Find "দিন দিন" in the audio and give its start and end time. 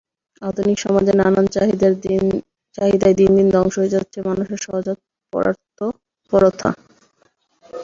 3.15-3.47